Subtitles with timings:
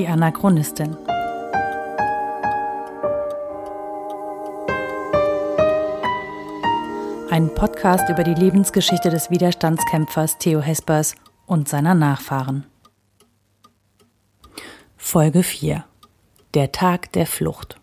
[0.00, 0.96] Die Anachronistin.
[7.28, 12.64] Ein Podcast über die Lebensgeschichte des Widerstandskämpfers Theo Hespers und seiner Nachfahren.
[14.96, 15.84] Folge 4.
[16.54, 17.78] Der Tag der Flucht.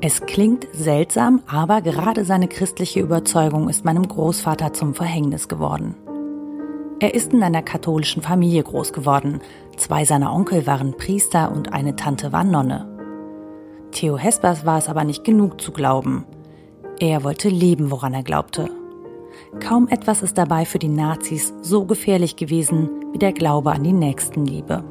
[0.00, 5.96] Es klingt seltsam, aber gerade seine christliche Überzeugung ist meinem Großvater zum Verhängnis geworden.
[7.00, 9.40] Er ist in einer katholischen Familie groß geworden.
[9.76, 12.88] Zwei seiner Onkel waren Priester und eine Tante war Nonne.
[13.90, 16.24] Theo Hespers war es aber nicht genug zu glauben.
[17.00, 18.70] Er wollte leben, woran er glaubte.
[19.60, 23.92] Kaum etwas ist dabei für die Nazis so gefährlich gewesen wie der Glaube an die
[23.92, 24.84] Nächstenliebe.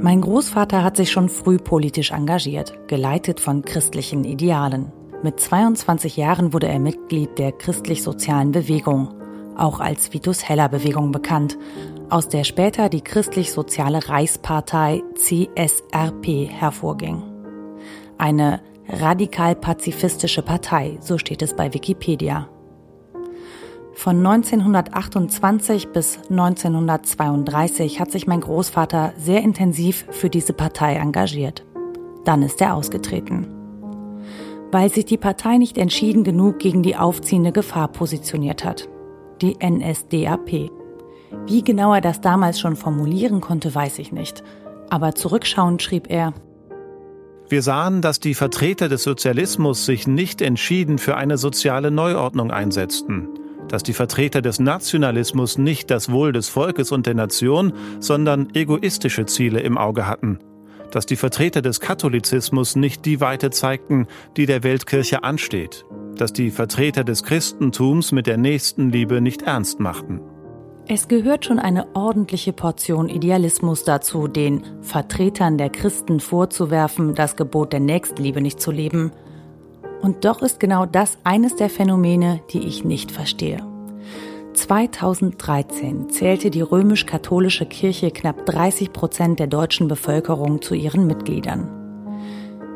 [0.00, 4.92] Mein Großvater hat sich schon früh politisch engagiert, geleitet von christlichen Idealen.
[5.24, 9.14] Mit 22 Jahren wurde er Mitglied der christlich-sozialen Bewegung,
[9.56, 11.56] auch als Vitus Heller Bewegung bekannt,
[12.10, 17.22] aus der später die christlich-soziale Reichspartei CSRP hervorging.
[18.18, 22.48] Eine radikal-pazifistische Partei, so steht es bei Wikipedia.
[23.94, 31.64] Von 1928 bis 1932 hat sich mein Großvater sehr intensiv für diese Partei engagiert.
[32.24, 33.61] Dann ist er ausgetreten.
[34.72, 38.88] Weil sich die Partei nicht entschieden genug gegen die aufziehende Gefahr positioniert hat.
[39.40, 40.70] Die NSDAP.
[41.46, 44.42] Wie genau er das damals schon formulieren konnte, weiß ich nicht.
[44.90, 46.34] Aber zurückschauend schrieb er,
[47.48, 53.28] wir sahen, dass die Vertreter des Sozialismus sich nicht entschieden für eine soziale Neuordnung einsetzten
[53.68, 59.24] dass die Vertreter des Nationalismus nicht das Wohl des Volkes und der Nation, sondern egoistische
[59.24, 60.38] Ziele im Auge hatten,
[60.92, 65.84] dass die Vertreter des Katholizismus nicht die Weite zeigten, die der Weltkirche ansteht,
[66.14, 70.20] dass die Vertreter des Christentums mit der Nächstenliebe nicht ernst machten.
[70.86, 77.72] Es gehört schon eine ordentliche Portion Idealismus dazu, den Vertretern der Christen vorzuwerfen, das Gebot
[77.72, 79.10] der Nächstenliebe nicht zu leben–
[80.02, 83.71] und doch ist genau das eines der Phänomene, die ich nicht verstehe.
[84.54, 91.68] 2013 zählte die römisch-katholische Kirche knapp 30 Prozent der deutschen Bevölkerung zu ihren Mitgliedern.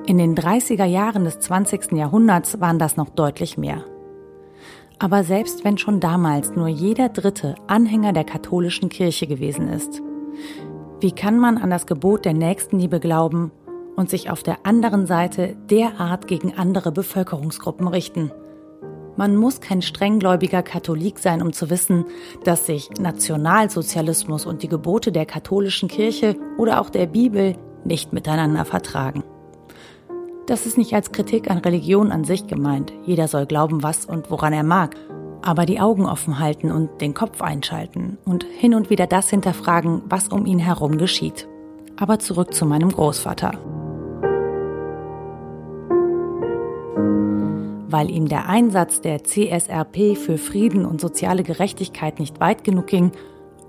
[0.07, 1.93] In den 30er Jahren des 20.
[1.93, 3.85] Jahrhunderts waren das noch deutlich mehr.
[4.99, 10.01] Aber selbst wenn schon damals nur jeder Dritte Anhänger der katholischen Kirche gewesen ist,
[11.01, 13.51] wie kann man an das Gebot der Nächstenliebe glauben
[13.97, 18.31] und sich auf der anderen Seite derart gegen andere Bevölkerungsgruppen richten.
[19.17, 22.05] Man muss kein strenggläubiger Katholik sein, um zu wissen,
[22.45, 28.65] dass sich Nationalsozialismus und die Gebote der katholischen Kirche oder auch der Bibel nicht miteinander
[28.65, 29.25] vertragen.
[30.47, 32.93] Das ist nicht als Kritik an Religion an sich gemeint.
[33.05, 34.95] Jeder soll glauben, was und woran er mag.
[35.43, 40.03] Aber die Augen offen halten und den Kopf einschalten und hin und wieder das hinterfragen,
[40.09, 41.49] was um ihn herum geschieht.
[41.97, 43.76] Aber zurück zu meinem Großvater.
[47.97, 53.13] Weil ihm der Einsatz der CSRP für Frieden und soziale Gerechtigkeit nicht weit genug ging,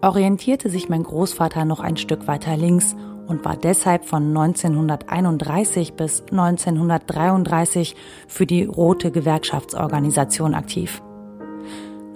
[0.02, 2.94] orientierte sich mein Großvater noch ein Stück weiter links
[3.26, 7.96] und war deshalb von 1931 bis 1933
[8.28, 11.02] für die Rote Gewerkschaftsorganisation aktiv.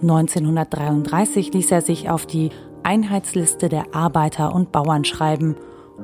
[0.02, 2.50] 1933 ließ er sich auf die
[2.84, 5.56] Einheitsliste der Arbeiter und Bauern schreiben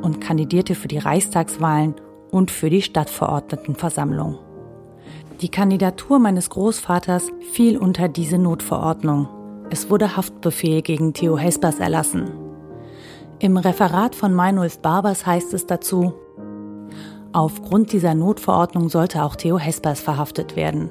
[0.02, 1.96] und kandidierte für die Reichstagswahlen
[2.32, 4.47] und für die Stadtverordnetenversammlung.
[5.42, 9.28] Die Kandidatur meines Großvaters fiel unter diese Notverordnung.
[9.70, 12.32] Es wurde Haftbefehl gegen Theo Hespers erlassen.
[13.38, 16.16] Im Referat von Meinulf Barbers heißt es dazu,
[17.34, 20.90] Aufgrund dieser Notverordnung sollte auch Theo Hespers verhaftet werden.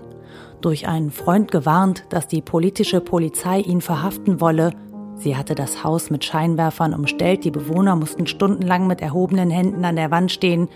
[0.60, 4.70] Durch einen Freund gewarnt, dass die politische Polizei ihn verhaften wolle,
[5.16, 9.96] sie hatte das Haus mit Scheinwerfern umstellt, die Bewohner mussten stundenlang mit erhobenen Händen an
[9.96, 10.68] der Wand stehen,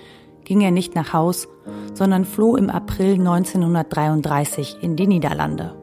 [0.50, 1.46] ging er nicht nach Haus,
[1.94, 5.76] sondern floh im April 1933 in die Niederlande.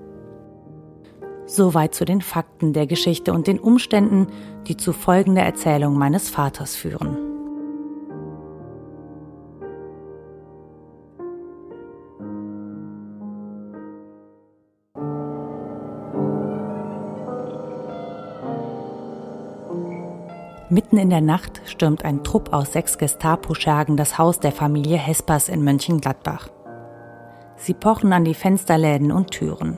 [1.45, 4.27] Soweit zu den Fakten der Geschichte und den Umständen,
[4.67, 7.26] die zu folgender Erzählung meines Vaters führen.
[20.69, 25.47] Mitten in der Nacht stürmt ein Trupp aus sechs Gestapo-Schergen das Haus der Familie Hespers
[25.47, 26.49] in Mönchengladbach.
[27.55, 29.77] Sie pochen an die Fensterläden und Türen.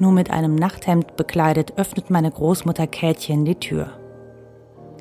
[0.00, 3.92] Nur mit einem Nachthemd bekleidet öffnet meine Großmutter Kätchen die Tür.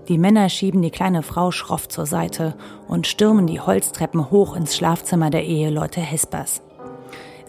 [0.07, 2.55] Die Männer schieben die kleine Frau schroff zur Seite
[2.87, 6.61] und stürmen die Holztreppen hoch ins Schlafzimmer der Eheleute Hespers.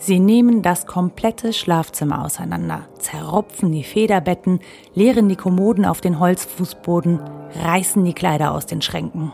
[0.00, 4.60] Sie nehmen das komplette Schlafzimmer auseinander, zerrupfen die Federbetten,
[4.94, 7.20] leeren die Kommoden auf den Holzfußboden,
[7.62, 9.32] reißen die Kleider aus den Schränken.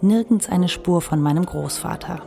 [0.00, 2.20] Nirgends eine Spur von meinem Großvater.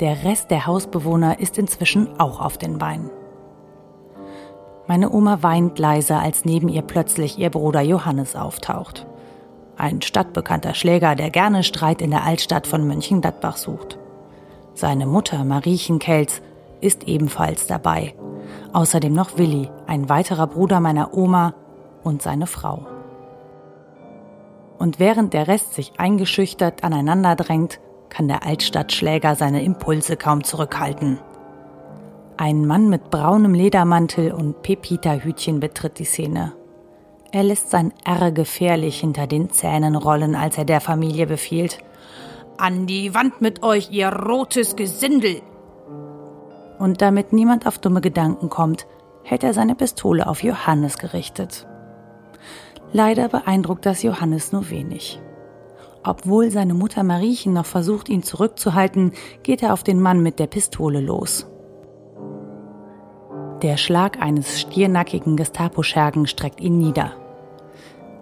[0.00, 3.10] Der Rest der Hausbewohner ist inzwischen auch auf den Beinen.
[4.88, 9.06] Meine Oma weint leise, als neben ihr plötzlich ihr Bruder Johannes auftaucht.
[9.76, 13.98] Ein stadtbekannter Schläger, der gerne Streit in der Altstadt von Mönchengladbach sucht.
[14.74, 16.42] Seine Mutter Mariechen Kelz
[16.80, 18.14] ist ebenfalls dabei.
[18.72, 21.54] Außerdem noch Willi, ein weiterer Bruder meiner Oma
[22.02, 22.86] und seine Frau.
[24.78, 31.18] Und während der Rest sich eingeschüchtert aneinander drängt, kann der Altstadtschläger seine Impulse kaum zurückhalten.
[32.36, 36.52] Ein Mann mit braunem Ledermantel und Pepita-Hütchen betritt die Szene.
[37.34, 41.78] Er lässt sein R gefährlich hinter den Zähnen rollen, als er der Familie befiehlt:
[42.58, 45.42] An die Wand mit euch, ihr rotes Gesindel!
[46.78, 48.86] Und damit niemand auf dumme Gedanken kommt,
[49.24, 51.66] hält er seine Pistole auf Johannes gerichtet.
[52.92, 55.20] Leider beeindruckt das Johannes nur wenig.
[56.04, 59.10] Obwohl seine Mutter Mariechen noch versucht, ihn zurückzuhalten,
[59.42, 61.48] geht er auf den Mann mit der Pistole los.
[63.62, 67.23] Der Schlag eines stiernackigen Gestapo-Schergen streckt ihn nieder.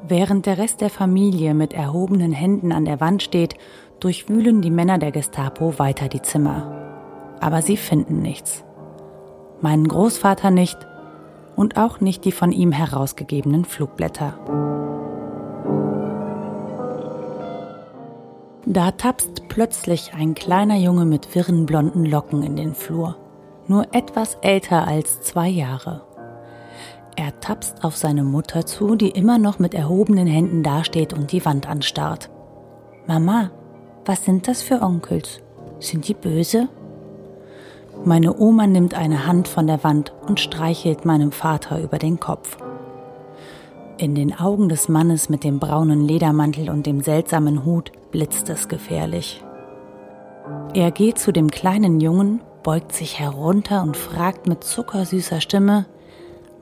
[0.06, 3.54] Während der Rest der Familie mit erhobenen Händen an der Wand steht,
[4.00, 7.37] durchwühlen die Männer der Gestapo weiter die Zimmer.
[7.40, 8.64] Aber sie finden nichts.
[9.60, 10.76] Meinen Großvater nicht
[11.54, 14.34] und auch nicht die von ihm herausgegebenen Flugblätter.
[18.66, 23.16] Da tapst plötzlich ein kleiner Junge mit wirren blonden Locken in den Flur,
[23.69, 26.02] nur etwas älter als zwei Jahre.
[27.17, 31.44] Er tapst auf seine Mutter zu, die immer noch mit erhobenen Händen dasteht und die
[31.44, 32.31] Wand anstarrt.
[33.06, 33.50] Mama,
[34.05, 35.41] was sind das für Onkels?
[35.79, 36.69] Sind die böse?
[38.05, 42.56] Meine Oma nimmt eine Hand von der Wand und streichelt meinem Vater über den Kopf.
[43.99, 48.69] In den Augen des Mannes mit dem braunen Ledermantel und dem seltsamen Hut blitzt es
[48.69, 49.44] gefährlich.
[50.75, 55.85] Er geht zu dem kleinen Jungen, beugt sich herunter und fragt mit zuckersüßer Stimme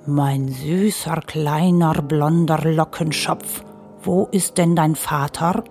[0.06, 3.62] Mein süßer kleiner blonder Lockenschopf,
[4.02, 5.62] wo ist denn dein Vater?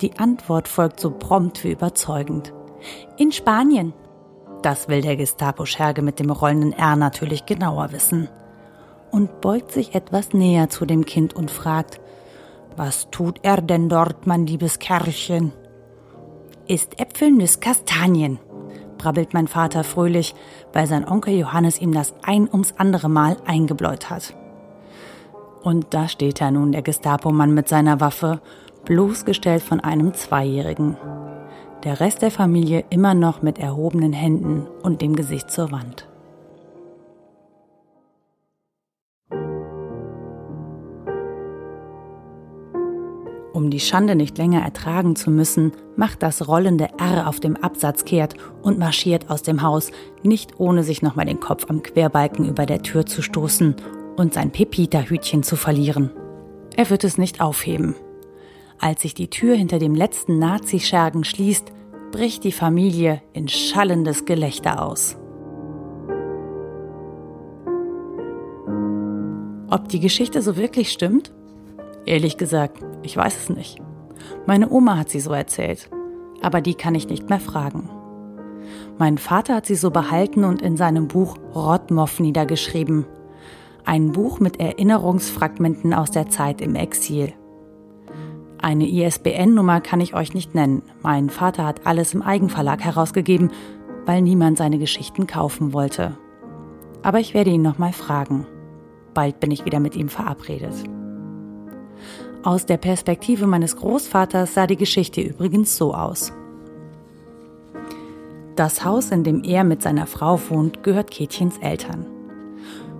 [0.00, 2.52] Die Antwort folgt so prompt wie überzeugend.
[3.16, 3.92] In Spanien.
[4.62, 8.28] Das will der Gestapo-Scherge mit dem rollenden R natürlich genauer wissen
[9.10, 12.00] und beugt sich etwas näher zu dem Kind und fragt,
[12.76, 15.52] was tut er denn dort, mein liebes Kerlchen?
[16.68, 18.38] Ist Äpfel Nüss Kastanien,
[18.98, 20.34] brabbelt mein Vater fröhlich,
[20.72, 24.34] weil sein Onkel Johannes ihm das ein ums andere Mal eingebläut hat.
[25.62, 28.40] Und da steht er nun, der Gestapo-Mann mit seiner Waffe,
[28.84, 30.96] bloßgestellt von einem Zweijährigen.
[31.84, 36.08] Der Rest der Familie immer noch mit erhobenen Händen und dem Gesicht zur Wand.
[43.58, 48.04] Um die Schande nicht länger ertragen zu müssen, macht das rollende R auf dem Absatz
[48.04, 49.90] kehrt und marschiert aus dem Haus,
[50.22, 53.74] nicht ohne sich nochmal den Kopf am Querbalken über der Tür zu stoßen
[54.16, 56.12] und sein Pepita-Hütchen zu verlieren.
[56.76, 57.96] Er wird es nicht aufheben.
[58.78, 61.72] Als sich die Tür hinter dem letzten Nazi-Schergen schließt,
[62.12, 65.16] bricht die Familie in schallendes Gelächter aus.
[69.68, 71.32] Ob die Geschichte so wirklich stimmt?
[72.08, 73.82] Ehrlich gesagt, ich weiß es nicht.
[74.46, 75.90] Meine Oma hat sie so erzählt,
[76.40, 77.90] aber die kann ich nicht mehr fragen.
[78.96, 83.04] Mein Vater hat sie so behalten und in seinem Buch Rottmoff niedergeschrieben.
[83.84, 87.34] Ein Buch mit Erinnerungsfragmenten aus der Zeit im Exil.
[88.56, 90.80] Eine ISBN-Nummer kann ich euch nicht nennen.
[91.02, 93.50] Mein Vater hat alles im Eigenverlag herausgegeben,
[94.06, 96.16] weil niemand seine Geschichten kaufen wollte.
[97.02, 98.46] Aber ich werde ihn nochmal fragen.
[99.12, 100.72] Bald bin ich wieder mit ihm verabredet.
[102.44, 106.32] Aus der Perspektive meines Großvaters sah die Geschichte übrigens so aus.
[108.54, 112.06] Das Haus, in dem er mit seiner Frau wohnt, gehört Kätchens Eltern.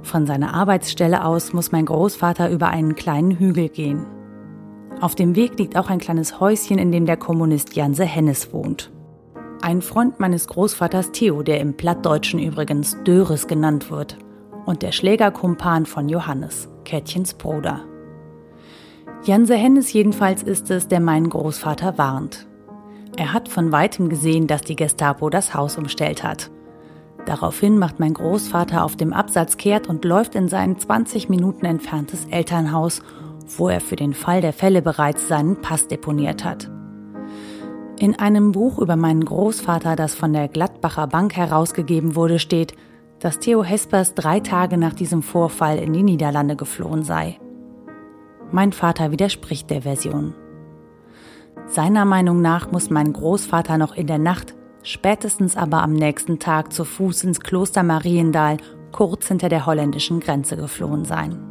[0.03, 4.07] Von seiner Arbeitsstelle aus muss mein Großvater über einen kleinen Hügel gehen.
[5.01, 8.91] Auf dem Weg liegt auch ein kleines Häuschen, in dem der Kommunist Janse Hennes wohnt.
[9.63, 14.17] Ein Freund meines Großvaters Theo, der im Plattdeutschen übrigens Döres genannt wird,
[14.67, 17.88] und der Schlägerkumpan von Johannes, Kätchens Bruder.
[19.25, 22.47] Janse Hennes jedenfalls ist es, der meinen Großvater warnt.
[23.17, 26.51] Er hat von weitem gesehen, dass die Gestapo das Haus umstellt hat.
[27.27, 32.27] Daraufhin macht mein Großvater auf dem Absatz kehrt und läuft in sein 20 Minuten entferntes
[32.31, 33.03] Elternhaus,
[33.57, 36.71] wo er für den Fall der Fälle bereits seinen Pass deponiert hat.
[37.99, 42.75] In einem Buch über meinen Großvater, das von der Gladbacher Bank herausgegeben wurde, steht,
[43.19, 47.39] dass Theo Hespers drei Tage nach diesem Vorfall in die Niederlande geflohen sei.
[48.51, 50.35] Mein Vater widerspricht der Version.
[51.67, 56.73] Seiner Meinung nach muss mein Großvater noch in der Nacht, spätestens aber am nächsten Tag
[56.73, 58.57] zu Fuß ins Kloster Mariendal,
[58.91, 61.48] kurz hinter der holländischen Grenze geflohen sein.